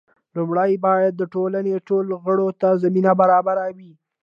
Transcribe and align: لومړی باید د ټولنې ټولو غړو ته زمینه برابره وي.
لومړی 0.35 0.71
باید 0.85 1.13
د 1.17 1.23
ټولنې 1.33 1.73
ټولو 1.87 2.13
غړو 2.25 2.47
ته 2.61 2.69
زمینه 2.83 3.11
برابره 3.21 3.65
وي. 3.77 3.93